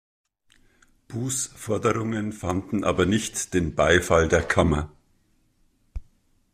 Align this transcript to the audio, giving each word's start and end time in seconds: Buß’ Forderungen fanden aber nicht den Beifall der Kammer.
Buß’ 1.09 1.51
Forderungen 1.55 2.33
fanden 2.33 2.83
aber 2.83 3.05
nicht 3.05 3.53
den 3.53 3.75
Beifall 3.75 4.27
der 4.27 4.41
Kammer. 4.41 4.91